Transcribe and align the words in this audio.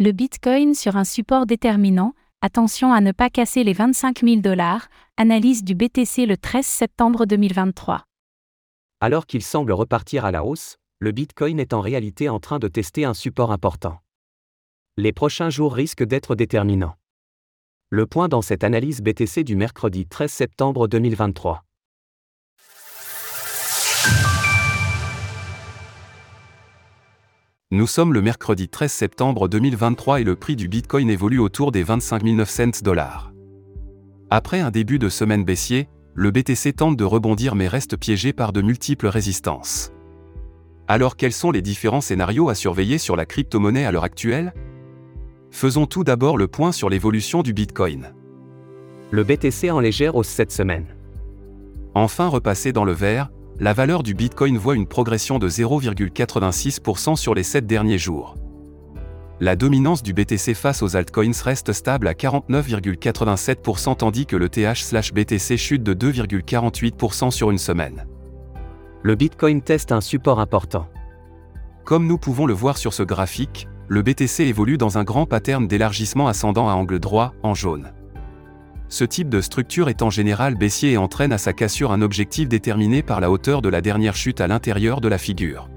Le 0.00 0.12
Bitcoin 0.12 0.76
sur 0.76 0.94
un 0.94 1.02
support 1.02 1.44
déterminant, 1.44 2.14
attention 2.40 2.92
à 2.92 3.00
ne 3.00 3.10
pas 3.10 3.30
casser 3.30 3.64
les 3.64 3.72
25 3.72 4.20
000 4.20 4.36
dollars, 4.36 4.86
analyse 5.16 5.64
du 5.64 5.74
BTC 5.74 6.24
le 6.24 6.36
13 6.36 6.64
septembre 6.64 7.26
2023. 7.26 8.04
Alors 9.00 9.26
qu'il 9.26 9.42
semble 9.42 9.72
repartir 9.72 10.24
à 10.24 10.30
la 10.30 10.44
hausse, 10.44 10.76
le 11.00 11.10
Bitcoin 11.10 11.58
est 11.58 11.72
en 11.72 11.80
réalité 11.80 12.28
en 12.28 12.38
train 12.38 12.60
de 12.60 12.68
tester 12.68 13.04
un 13.04 13.12
support 13.12 13.50
important. 13.50 13.98
Les 14.96 15.12
prochains 15.12 15.50
jours 15.50 15.74
risquent 15.74 16.04
d'être 16.04 16.36
déterminants. 16.36 16.94
Le 17.90 18.06
point 18.06 18.28
dans 18.28 18.40
cette 18.40 18.62
analyse 18.62 19.00
BTC 19.00 19.42
du 19.42 19.56
mercredi 19.56 20.06
13 20.06 20.30
septembre 20.30 20.86
2023. 20.86 21.64
Nous 27.70 27.86
sommes 27.86 28.14
le 28.14 28.22
mercredi 28.22 28.66
13 28.66 28.90
septembre 28.90 29.46
2023 29.46 30.22
et 30.22 30.24
le 30.24 30.36
prix 30.36 30.56
du 30.56 30.68
Bitcoin 30.68 31.10
évolue 31.10 31.38
autour 31.38 31.70
des 31.70 31.82
25 31.82 32.22
900 32.22 32.64
dollars. 32.82 33.34
Après 34.30 34.60
un 34.60 34.70
début 34.70 34.98
de 34.98 35.10
semaine 35.10 35.44
baissier, 35.44 35.86
le 36.14 36.30
BTC 36.30 36.72
tente 36.72 36.96
de 36.96 37.04
rebondir 37.04 37.54
mais 37.54 37.68
reste 37.68 37.98
piégé 37.98 38.32
par 38.32 38.54
de 38.54 38.62
multiples 38.62 39.08
résistances. 39.08 39.92
Alors 40.86 41.14
quels 41.14 41.34
sont 41.34 41.50
les 41.50 41.60
différents 41.60 42.00
scénarios 42.00 42.48
à 42.48 42.54
surveiller 42.54 42.96
sur 42.96 43.16
la 43.16 43.26
crypto-monnaie 43.26 43.84
à 43.84 43.92
l'heure 43.92 44.04
actuelle? 44.04 44.54
Faisons 45.50 45.84
tout 45.84 46.04
d'abord 46.04 46.38
le 46.38 46.48
point 46.48 46.72
sur 46.72 46.88
l'évolution 46.88 47.42
du 47.42 47.52
Bitcoin. 47.52 48.14
Le 49.10 49.24
BTC 49.24 49.70
en 49.70 49.80
légère 49.80 50.16
hausse 50.16 50.28
cette 50.28 50.52
semaine. 50.52 50.86
Enfin 51.94 52.28
repassé 52.28 52.72
dans 52.72 52.84
le 52.84 52.92
vert, 52.92 53.30
la 53.60 53.72
valeur 53.72 54.04
du 54.04 54.14
Bitcoin 54.14 54.56
voit 54.56 54.76
une 54.76 54.86
progression 54.86 55.38
de 55.40 55.48
0,86% 55.48 57.16
sur 57.16 57.34
les 57.34 57.42
7 57.42 57.66
derniers 57.66 57.98
jours. 57.98 58.36
La 59.40 59.56
dominance 59.56 60.02
du 60.02 60.12
BTC 60.12 60.54
face 60.54 60.82
aux 60.82 60.96
altcoins 60.96 61.42
reste 61.42 61.72
stable 61.72 62.08
à 62.08 62.12
49,87% 62.12 63.96
tandis 63.96 64.26
que 64.26 64.36
le 64.36 64.48
TH/BTC 64.48 65.56
chute 65.56 65.82
de 65.82 65.94
2,48% 65.94 67.30
sur 67.30 67.50
une 67.50 67.58
semaine. 67.58 68.06
Le 69.02 69.14
Bitcoin 69.14 69.62
teste 69.62 69.92
un 69.92 70.00
support 70.00 70.40
important. 70.40 70.88
Comme 71.84 72.06
nous 72.06 72.18
pouvons 72.18 72.46
le 72.46 72.54
voir 72.54 72.78
sur 72.78 72.92
ce 72.92 73.02
graphique, 73.02 73.68
le 73.88 74.02
BTC 74.02 74.44
évolue 74.44 74.76
dans 74.76 74.98
un 74.98 75.04
grand 75.04 75.26
pattern 75.26 75.66
d'élargissement 75.66 76.28
ascendant 76.28 76.68
à 76.68 76.74
angle 76.74 76.98
droit, 77.00 77.32
en 77.42 77.54
jaune. 77.54 77.92
Ce 78.90 79.04
type 79.04 79.28
de 79.28 79.42
structure 79.42 79.90
est 79.90 80.00
en 80.00 80.08
général 80.08 80.54
baissier 80.54 80.92
et 80.92 80.96
entraîne 80.96 81.32
à 81.32 81.38
sa 81.38 81.52
cassure 81.52 81.92
un 81.92 82.00
objectif 82.00 82.48
déterminé 82.48 83.02
par 83.02 83.20
la 83.20 83.30
hauteur 83.30 83.60
de 83.60 83.68
la 83.68 83.82
dernière 83.82 84.16
chute 84.16 84.40
à 84.40 84.46
l'intérieur 84.46 85.02
de 85.02 85.08
la 85.08 85.18
figure. 85.18 85.68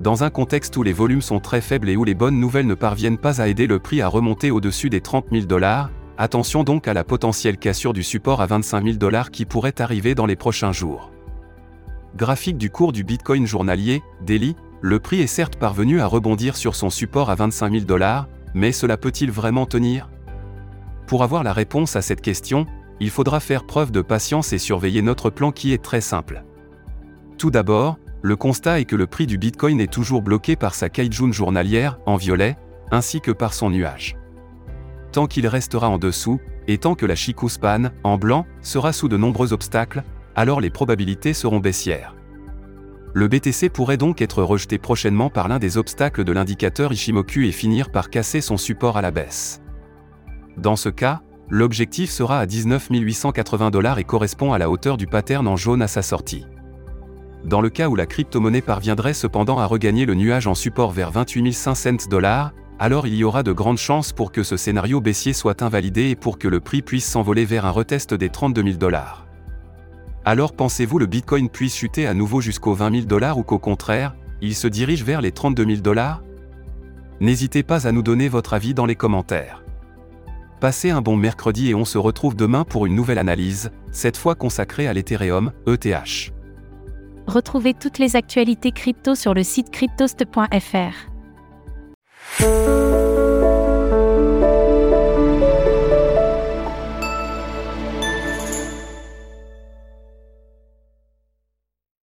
Dans 0.00 0.22
un 0.22 0.30
contexte 0.30 0.76
où 0.76 0.82
les 0.82 0.92
volumes 0.92 1.22
sont 1.22 1.40
très 1.40 1.62
faibles 1.62 1.88
et 1.88 1.96
où 1.96 2.04
les 2.04 2.14
bonnes 2.14 2.38
nouvelles 2.38 2.66
ne 2.66 2.74
parviennent 2.74 3.18
pas 3.18 3.40
à 3.40 3.48
aider 3.48 3.66
le 3.66 3.78
prix 3.78 4.02
à 4.02 4.08
remonter 4.08 4.50
au-dessus 4.50 4.90
des 4.90 5.00
30 5.00 5.26
000 5.32 5.46
dollars, 5.46 5.90
attention 6.18 6.62
donc 6.62 6.88
à 6.88 6.94
la 6.94 7.04
potentielle 7.04 7.56
cassure 7.56 7.94
du 7.94 8.02
support 8.02 8.42
à 8.42 8.46
25 8.46 8.84
000 8.84 8.96
dollars 8.96 9.30
qui 9.30 9.46
pourrait 9.46 9.80
arriver 9.80 10.14
dans 10.14 10.26
les 10.26 10.36
prochains 10.36 10.72
jours. 10.72 11.10
Graphique 12.16 12.58
du 12.58 12.68
cours 12.68 12.92
du 12.92 13.02
Bitcoin 13.02 13.46
journalier, 13.46 14.02
daily, 14.26 14.56
le 14.82 14.98
prix 14.98 15.20
est 15.20 15.26
certes 15.26 15.56
parvenu 15.56 16.00
à 16.00 16.06
rebondir 16.06 16.56
sur 16.56 16.74
son 16.74 16.90
support 16.90 17.30
à 17.30 17.34
25 17.34 17.72
000 17.72 17.84
dollars, 17.84 18.28
mais 18.52 18.72
cela 18.72 18.98
peut-il 18.98 19.30
vraiment 19.30 19.64
tenir? 19.64 20.08
Pour 21.10 21.24
avoir 21.24 21.42
la 21.42 21.52
réponse 21.52 21.96
à 21.96 22.02
cette 22.02 22.20
question, 22.20 22.66
il 23.00 23.10
faudra 23.10 23.40
faire 23.40 23.66
preuve 23.66 23.90
de 23.90 24.00
patience 24.00 24.52
et 24.52 24.58
surveiller 24.58 25.02
notre 25.02 25.28
plan 25.28 25.50
qui 25.50 25.72
est 25.72 25.82
très 25.82 26.00
simple. 26.00 26.44
Tout 27.36 27.50
d'abord, 27.50 27.98
le 28.22 28.36
constat 28.36 28.78
est 28.78 28.84
que 28.84 28.94
le 28.94 29.08
prix 29.08 29.26
du 29.26 29.36
Bitcoin 29.36 29.80
est 29.80 29.92
toujours 29.92 30.22
bloqué 30.22 30.54
par 30.54 30.72
sa 30.72 30.88
Kaijun 30.88 31.32
journalière, 31.32 31.98
en 32.06 32.14
violet, 32.14 32.56
ainsi 32.92 33.20
que 33.20 33.32
par 33.32 33.54
son 33.54 33.70
nuage. 33.70 34.14
Tant 35.10 35.26
qu'il 35.26 35.48
restera 35.48 35.88
en 35.88 35.98
dessous, 35.98 36.38
et 36.68 36.78
tant 36.78 36.94
que 36.94 37.06
la 37.06 37.16
Span, 37.16 37.90
en 38.04 38.16
blanc, 38.16 38.46
sera 38.62 38.92
sous 38.92 39.08
de 39.08 39.16
nombreux 39.16 39.52
obstacles, 39.52 40.04
alors 40.36 40.60
les 40.60 40.70
probabilités 40.70 41.34
seront 41.34 41.58
baissières. 41.58 42.14
Le 43.14 43.26
BTC 43.26 43.68
pourrait 43.70 43.96
donc 43.96 44.22
être 44.22 44.44
rejeté 44.44 44.78
prochainement 44.78 45.28
par 45.28 45.48
l'un 45.48 45.58
des 45.58 45.76
obstacles 45.76 46.22
de 46.22 46.30
l'indicateur 46.30 46.92
Ishimoku 46.92 47.42
et 47.42 47.50
finir 47.50 47.90
par 47.90 48.10
casser 48.10 48.40
son 48.40 48.56
support 48.56 48.96
à 48.96 49.02
la 49.02 49.10
baisse. 49.10 49.60
Dans 50.56 50.76
ce 50.76 50.88
cas, 50.88 51.22
l'objectif 51.48 52.10
sera 52.10 52.38
à 52.38 52.46
19 52.46 52.88
880 52.90 53.70
dollars 53.70 53.98
et 53.98 54.04
correspond 54.04 54.52
à 54.52 54.58
la 54.58 54.70
hauteur 54.70 54.96
du 54.96 55.06
pattern 55.06 55.46
en 55.48 55.56
jaune 55.56 55.82
à 55.82 55.88
sa 55.88 56.02
sortie. 56.02 56.46
Dans 57.44 57.60
le 57.60 57.70
cas 57.70 57.88
où 57.88 57.96
la 57.96 58.06
crypto-monnaie 58.06 58.60
parviendrait 58.60 59.14
cependant 59.14 59.58
à 59.58 59.66
regagner 59.66 60.04
le 60.04 60.14
nuage 60.14 60.46
en 60.46 60.54
support 60.54 60.90
vers 60.90 61.10
28 61.10 61.52
500 61.52 62.08
dollars, 62.10 62.52
alors 62.78 63.06
il 63.06 63.14
y 63.14 63.24
aura 63.24 63.42
de 63.42 63.52
grandes 63.52 63.78
chances 63.78 64.12
pour 64.12 64.32
que 64.32 64.42
ce 64.42 64.56
scénario 64.56 65.00
baissier 65.00 65.32
soit 65.32 65.62
invalidé 65.62 66.10
et 66.10 66.16
pour 66.16 66.38
que 66.38 66.48
le 66.48 66.60
prix 66.60 66.82
puisse 66.82 67.06
s'envoler 67.06 67.44
vers 67.44 67.66
un 67.66 67.70
retest 67.70 68.14
des 68.14 68.28
32 68.28 68.62
000 68.62 68.76
dollars. 68.76 69.26
Alors 70.24 70.52
pensez-vous 70.52 70.98
le 70.98 71.06
Bitcoin 71.06 71.48
puisse 71.48 71.76
chuter 71.76 72.06
à 72.06 72.14
nouveau 72.14 72.40
jusqu'aux 72.40 72.74
20 72.74 72.92
000 72.92 73.06
dollars 73.06 73.38
ou 73.38 73.42
qu'au 73.42 73.58
contraire, 73.58 74.14
il 74.42 74.54
se 74.54 74.68
dirige 74.68 75.04
vers 75.04 75.20
les 75.20 75.32
32 75.32 75.64
000 75.64 75.80
dollars? 75.80 76.22
N'hésitez 77.20 77.62
pas 77.62 77.86
à 77.86 77.92
nous 77.92 78.02
donner 78.02 78.28
votre 78.28 78.54
avis 78.54 78.74
dans 78.74 78.86
les 78.86 78.96
commentaires. 78.96 79.62
Passez 80.60 80.90
un 80.90 81.00
bon 81.00 81.16
mercredi 81.16 81.70
et 81.70 81.74
on 81.74 81.86
se 81.86 81.96
retrouve 81.96 82.36
demain 82.36 82.64
pour 82.64 82.84
une 82.84 82.94
nouvelle 82.94 83.16
analyse, 83.16 83.70
cette 83.92 84.18
fois 84.18 84.34
consacrée 84.34 84.86
à 84.86 84.92
l'Ethereum, 84.92 85.52
ETH. 85.66 86.32
Retrouvez 87.26 87.72
toutes 87.72 87.98
les 87.98 88.14
actualités 88.14 88.70
crypto 88.70 89.14
sur 89.14 89.32
le 89.32 89.42
site 89.42 89.70
cryptost.fr. 89.70 91.10